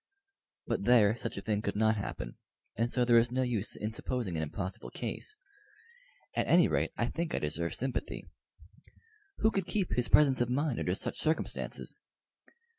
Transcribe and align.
But 0.65 0.85
there 0.85 1.15
such 1.15 1.37
a 1.37 1.43
thing 1.43 1.61
could 1.61 1.75
not 1.75 1.95
happen, 1.95 2.35
and 2.75 2.91
so 2.91 3.05
there 3.05 3.19
is 3.19 3.29
no 3.31 3.43
use 3.43 3.75
in 3.75 3.93
supposing 3.93 4.35
an 4.35 4.41
impossible 4.41 4.89
case. 4.89 5.37
At 6.35 6.47
any 6.47 6.67
rate 6.67 6.89
I 6.97 7.05
think 7.05 7.35
I 7.35 7.37
deserve 7.37 7.75
sympathy. 7.75 8.25
Who 9.41 9.51
could 9.51 9.67
keep 9.67 9.91
his 9.91 10.09
presence 10.09 10.41
of 10.41 10.49
mind 10.49 10.79
under 10.79 10.95
such 10.95 11.19
circumstances? 11.21 12.01